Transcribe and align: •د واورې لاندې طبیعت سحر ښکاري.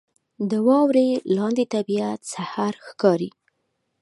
•د 0.49 0.51
واورې 0.67 1.07
لاندې 1.35 1.63
طبیعت 1.75 2.19
سحر 2.33 2.73
ښکاري. 2.87 3.29